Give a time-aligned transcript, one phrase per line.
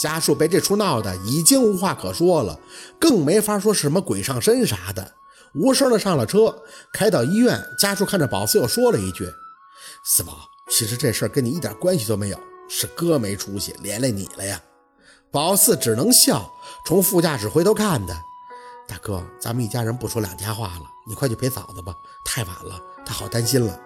[0.00, 2.58] 家树被这出闹的已经无话可说了，
[2.98, 5.12] 更没法说是什么鬼上身啥的，
[5.54, 7.62] 无声的上了车，开到医院。
[7.78, 9.30] 家树看着宝四，又说了一句
[10.02, 14.58] ：“四宝，其实这事儿跟你一点关系都没有，是哥没出息，连累你了呀。”
[15.30, 16.50] 宝四只能笑，
[16.86, 18.14] 从副驾驶回头看他
[18.88, 21.94] ：“大哥，咱们一家人不说两家话了，你快去陪嫂子吧，
[22.24, 23.78] 太晚了，她好担心了。”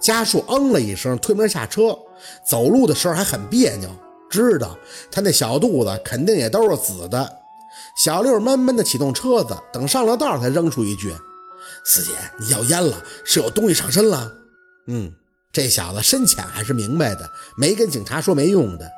[0.00, 1.98] 家树嗯了一声，推门下车，
[2.46, 3.88] 走路的时候还很别扭。
[4.28, 4.76] 知道
[5.10, 7.38] 他那小肚子肯定也都是紫的。
[7.96, 11.14] 小六闷闷的启动车子，等上了道才扔出一句
[11.84, 14.30] ：“四姐，你要烟了，是有东西上身了。”
[14.88, 15.12] 嗯，
[15.52, 18.90] 这小子深浅还是明白的，没跟警察说没用的。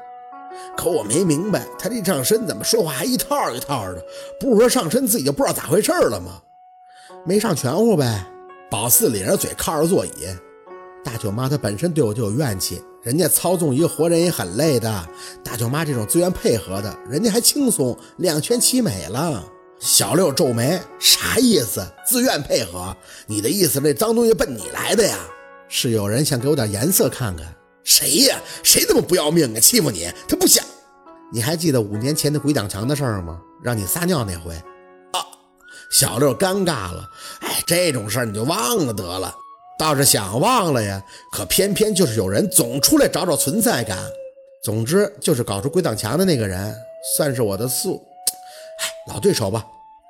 [0.76, 4.04] 可我没明白，他这上身怎么说话还一套一套的？
[4.40, 6.40] 不是说上身自己就不知道咋回事了吗？
[7.24, 8.26] 没上全乎呗。
[8.70, 10.12] 宝四咧着嘴靠着座椅。
[11.04, 12.82] 大舅妈她本身对我就有怨气。
[13.02, 15.08] 人家操纵一个活人也很累的，
[15.44, 19.44] 大舅妈这种自愿配合的，人家还轻松，两全其美了。
[19.78, 21.86] 小六皱眉，啥意思？
[22.04, 22.96] 自愿配合？
[23.28, 25.16] 你的意思这脏东西奔你来的呀？
[25.68, 27.46] 是有人想给我点颜色看看？
[27.84, 28.40] 谁呀？
[28.64, 29.60] 谁这么不要命啊？
[29.60, 30.10] 欺负你？
[30.26, 30.64] 他不想。
[31.30, 33.38] 你还记得五年前的鬼挡墙的事儿吗？
[33.62, 34.54] 让你撒尿那回。
[35.12, 35.22] 啊！
[35.90, 37.08] 小六尴尬了。
[37.40, 39.32] 哎，这种事儿你就忘了得了。
[39.78, 43.96] 倒是想忘了呀，可偏偏就是有人总出来找找存在感。
[44.64, 46.74] 总之就是搞出鬼挡墙的那个人，
[47.16, 48.04] 算是我的宿，
[48.80, 49.64] 哎，老对手吧。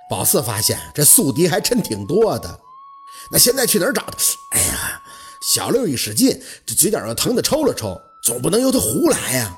[0.09, 2.59] 宝四发现这宿敌还真挺多的。
[3.31, 4.17] 那现在去哪儿找他？
[4.53, 5.03] 哎呀，
[5.53, 7.95] 小六一使劲，这嘴角又疼的抽了抽，
[8.25, 9.55] 总不能由他胡来呀。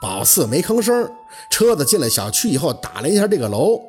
[0.00, 1.10] 宝四没吭声。
[1.50, 3.80] 车子进了小区以后，打了一下这个楼。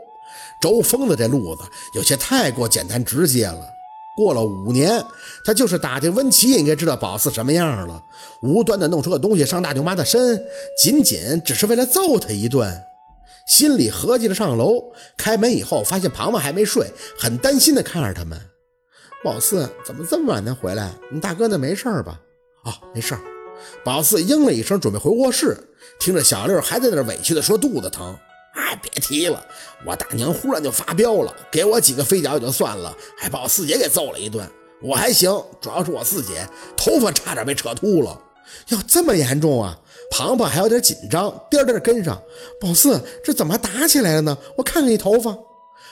[0.61, 1.61] 周峰的这路子
[1.93, 3.61] 有些太过简单直接了。
[4.17, 5.03] 过了五年，
[5.45, 8.03] 他就是打听温琪，应该知道宝四什么样了。
[8.41, 10.43] 无端的弄出个东西上大舅妈的身，
[10.77, 12.81] 仅仅只是为了揍他一顿。
[13.47, 18.39] 心里合计着上楼，开门以后发现庞庞还没睡，很担心的看着他们。
[19.23, 20.91] 宝四怎么这么晚才回来？
[21.11, 22.19] 你大哥那没事吧？
[22.65, 23.17] 哦，没事。
[23.83, 25.57] 宝四应了一声，准备回卧室，
[25.99, 28.15] 听着小六还在那委屈的说肚子疼。
[28.69, 29.43] 哎，别提了，
[29.83, 34.47] 我大娘忽然就发飙了，给我几个飞脚也就算了，还把我四姐给揍了一顿。
[34.79, 36.47] 我还行，主要是我四姐
[36.77, 38.21] 头发差点被扯秃了。
[38.67, 39.77] 要，这么严重啊！
[40.11, 42.21] 庞庞还有点紧张，颠颠跟上。
[42.61, 44.37] 宝四，这怎么打起来了呢？
[44.55, 45.35] 我看看你头发。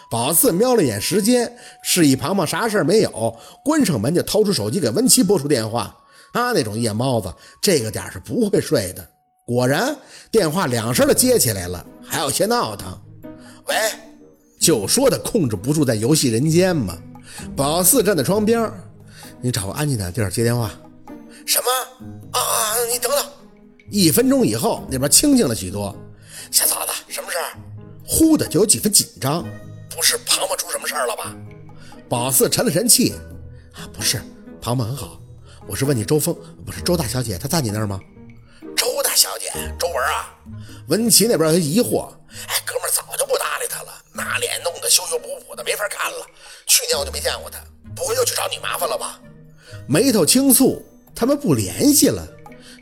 [0.10, 5.98] 宝四瞄了眼时间，示意庞庞啥事没有，关上门就掏出手机给温琪拨出电话。
[6.32, 9.08] 他那种夜猫子，这个点是不会睡的。
[9.48, 9.96] 果然，
[10.30, 13.00] 电话两声的接起来了，还有些闹腾。
[13.68, 13.76] 喂，
[14.60, 16.98] 就说他控制不住在游戏人间嘛。
[17.56, 18.70] 宝四站在窗边，
[19.40, 20.70] 你找个安静点地儿接电话。
[21.46, 22.08] 什么？
[22.34, 23.26] 啊啊，你等等。
[23.90, 25.96] 一分钟以后，那边清静了许多。
[26.52, 27.56] 小嫂子，什么事儿？
[28.06, 29.46] 忽的就有几分紧张。
[29.90, 31.34] 不是庞庞出什么事儿了吧？
[32.10, 33.14] 宝四沉了沉气。
[33.72, 34.22] 啊，不是，
[34.60, 35.18] 庞庞很好。
[35.68, 36.36] 我是问你周峰，
[36.66, 37.98] 不是周大小姐，她在你那儿吗？
[39.80, 40.34] 周文啊，
[40.88, 42.08] 文琪那边有些疑惑。
[42.48, 46.26] 哎，哥们早就不搭理他了，那脸弄得羞羞补补的，没法看了。
[46.66, 47.60] 去年我就没见过他，
[47.96, 49.20] 不会又去找你麻烦了吧？
[49.88, 50.82] 眉头轻蹙，
[51.16, 52.28] 他们不联系了。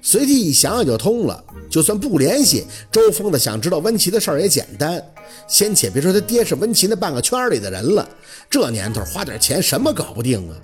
[0.02, 5.03] 随即一想想就通了，就算不联系，周峰的想知道温琪的事儿也简单。
[5.47, 8.08] 先且别说他爹是温琪那半个圈里的人了，
[8.50, 10.58] 这年头花点钱什么搞不定啊？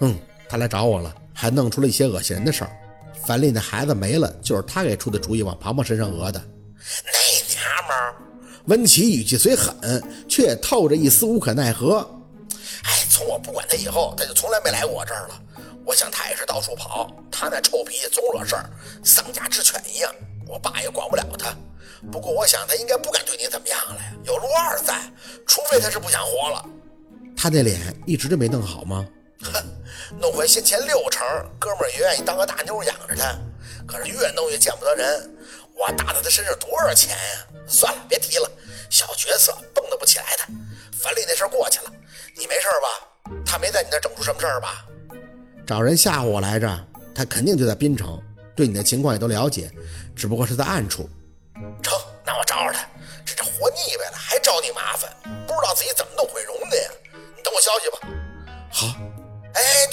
[0.00, 0.18] 嗯，
[0.48, 2.70] 他来找我了，还弄出了一些恶心人的事儿。
[3.26, 6.40] 樊丽那孩子没了，就是他给出的主意，往庞庞身上讹的。
[7.04, 7.10] 那
[7.54, 8.14] 娘们儿，
[8.66, 11.98] 温琪语气虽狠，却也透着一丝无可奈何。
[12.84, 15.42] 哎，从我不管他以后，他就从来没来过我这儿了。
[15.84, 18.70] 我想他也是到处跑，他那臭脾气总惹事儿，
[19.04, 20.10] 丧家之犬一样。
[20.46, 21.54] 我爸也管不了他。
[22.10, 25.02] 不过我想他应该不敢对你怎么样了呀，有陆二在，
[25.46, 26.64] 除非他是不想活了。
[27.36, 29.06] 他那脸一直就没弄好吗？
[29.42, 29.52] 哼。
[30.20, 31.26] 弄回先前六成，
[31.58, 33.36] 哥们儿也愿意当个大妞养着他。
[33.86, 35.30] 可是越弄越见不得人，
[35.74, 37.46] 我打在他身上多少钱呀？
[37.66, 38.50] 算了，别提了，
[38.90, 40.44] 小角色蹦跶不起来的。
[40.98, 41.92] 樊丽那事儿过去了，
[42.36, 43.32] 你没事吧？
[43.46, 44.86] 他没在你那整出什么事儿吧？
[45.66, 48.20] 找人吓唬我来着，他肯定就在滨城，
[48.56, 49.70] 对你的情况也都了解，
[50.16, 51.08] 只不过是在暗处。
[51.82, 52.86] 成，那我找找他。
[53.24, 55.10] 这这活腻歪了，还找你麻烦，
[55.46, 56.26] 不知道自己怎么弄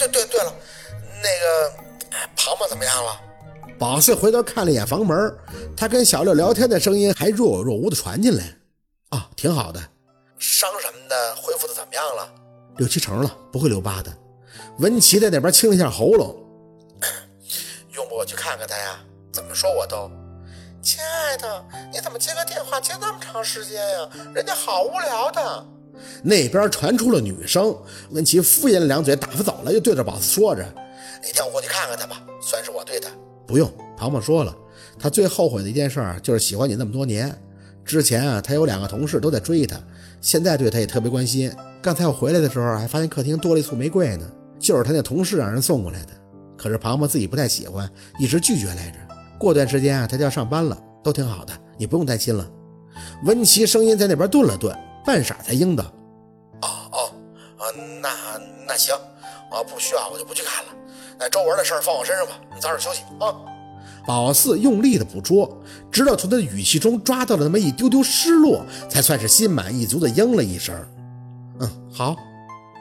[0.07, 0.53] 对对对了，
[1.23, 1.73] 那个
[2.35, 3.21] 庞庞怎么样了？
[3.77, 5.35] 宝四回头看了一眼房门，
[5.75, 8.43] 他跟小六聊天的声音还若有若无的传进来。
[9.09, 9.79] 啊，挺好的，
[10.39, 12.29] 伤什么的恢复的怎么样了？
[12.77, 14.11] 六七成了，不会留疤的。
[14.79, 16.35] 文琪在那边清了一下喉咙，
[17.93, 18.99] 用不我去看看他呀？
[19.31, 20.09] 怎么说我都，
[20.81, 24.09] 亲爱的，你怎么么接个电话接那么长时间呀？
[24.33, 25.65] 人家好无聊的。
[26.23, 27.75] 那边传出了女声，
[28.11, 30.61] 温琪敷衍了两嘴，打发走了，又对着宝子说着
[31.23, 33.09] ：“哪天我过去看看他吧，算是我对他。”
[33.47, 34.55] 不用，庞庞说了，
[34.99, 37.33] 他最后悔的一件事就是喜欢你那么多年。
[37.83, 39.77] 之前啊，他有两个同事都在追他，
[40.19, 41.51] 现在对他也特别关心。
[41.81, 44.27] 刚才我回来的时候，还发现客厅多了一束玫瑰呢，
[44.57, 46.13] 就是他那同事让人送过来的。
[46.57, 47.87] 可是庞庞自己不太喜欢，
[48.17, 48.97] 一直拒绝来着。
[49.37, 52.49] 过段时间啊，他就要上班了，都挺好的，你不用担心了。
[53.25, 54.75] 温琪声音在那边顿了顿，
[55.05, 55.83] 半晌才应道
[56.61, 57.11] ：“哦哦，
[57.57, 57.63] 啊，
[58.01, 58.09] 那
[58.67, 58.95] 那行，
[59.51, 60.71] 啊不需要我就不去看了。
[61.19, 63.33] 那周文的事儿放我身上吧，你早点休息啊。”
[64.07, 65.57] 宝四用力的捕捉，
[65.91, 70.75] 直到从他的语气中抓到了那么一丢丢失落，才算是心满意足的应了一声
[71.59, 72.15] ：“嗯，好。”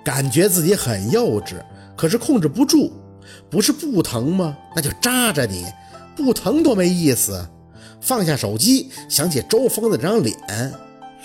[0.05, 1.55] 感觉自己很幼稚，
[1.97, 2.93] 可是控制不住。
[3.49, 4.55] 不是不疼吗？
[4.77, 5.65] 那就扎着你。
[6.15, 7.49] 不疼多没意思。
[8.03, 10.37] 放下手机，想起周峰的那张脸，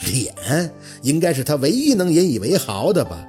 [0.05, 3.25] 脸应该是他唯一能引以为豪的吧？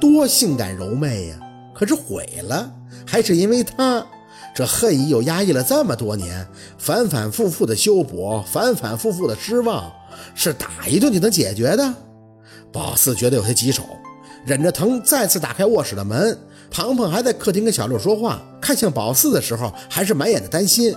[0.00, 1.38] 多性感柔媚呀！
[1.74, 2.70] 可是毁了，
[3.06, 4.06] 还是因为他。
[4.54, 6.46] 这恨意又压抑了这么多年，
[6.76, 9.90] 反反复复的修补，反反复复的失望，
[10.34, 11.94] 是打一顿就能解决的？
[12.70, 13.82] 宝四觉得有些棘手，
[14.44, 16.38] 忍着疼再次打开卧室的门。
[16.70, 20.94] 庞庞还在客厅跟小六说话，看向宝四的时候，还是满眼的担心。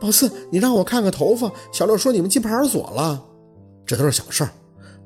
[0.00, 1.50] 宝四，你让我看看头发。
[1.72, 3.22] 小六说你们进派出所了，
[3.86, 4.50] 这都是小事儿。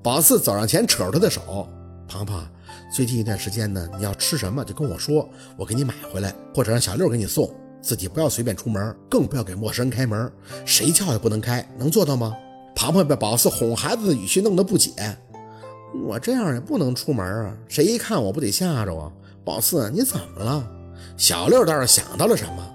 [0.03, 1.69] 宝四走上前，扯着他的手。
[2.09, 2.45] 庞庞，
[2.93, 7.49] 最近一段时间呢，你要吃什么就跟我说，我给你买回来，或者让小六给你送。
[7.83, 10.31] 自己不要随便出门，更不要给陌生人开门，
[10.65, 12.37] 谁叫也不能开，能做到吗？
[12.75, 14.93] 庞庞被宝四哄孩子的语气弄得不解。
[16.05, 19.11] 我这样也不能出门啊，谁一看我不得吓着啊？
[19.45, 20.67] 宝四，你怎么了？
[21.17, 22.75] 小六倒是想到了什么。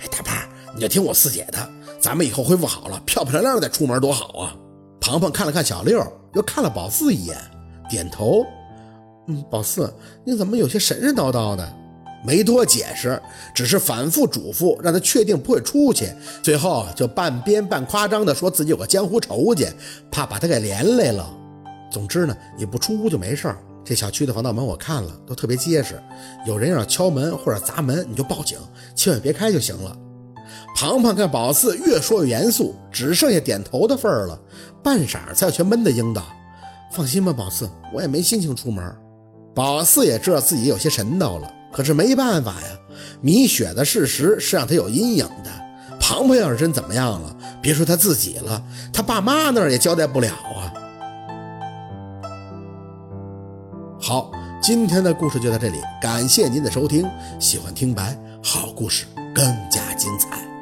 [0.00, 0.36] 哎，大胖，
[0.74, 1.70] 你就听我四姐的，
[2.00, 4.56] 咱们以后恢复好了，漂漂亮亮再出门多好啊！
[5.06, 6.02] 庞庞看了看小六，
[6.32, 7.36] 又看了宝四一眼，
[7.90, 8.42] 点头。
[9.26, 9.92] 嗯，宝四，
[10.24, 11.76] 你怎么有些神神叨叨的？
[12.24, 13.20] 没多解释，
[13.54, 16.08] 只是反复嘱咐，让他确定不会出去。
[16.42, 19.68] 最后就半编半夸张的说自己有个江湖仇家，
[20.10, 21.30] 怕把他给连累了。
[21.92, 23.58] 总之呢，你不出屋就没事儿。
[23.84, 26.02] 这小区的防盗门我看了，都特别结实。
[26.46, 28.58] 有人要敲门或者砸门，你就报警，
[28.96, 29.94] 千万别开就行了。
[30.76, 34.40] 庞庞看宝四越说越严肃，只剩下点头的份儿了，
[34.84, 36.22] 半晌才有些闷的应道
[36.92, 38.94] ：“放心吧，宝四，我也没心情出门。”
[39.54, 42.68] 宝四也知道自己有些神叨了，可是没办法呀。
[43.22, 45.50] 米雪的事实是让他有阴影的。
[45.98, 50.70] 庞庞要是真怎么样了，别说他自己了，他爸妈那儿也交代不了啊。
[53.98, 57.08] 好，今天的故事就到这里，感谢您的收听。
[57.40, 60.53] 喜欢听白，好故事更加精彩。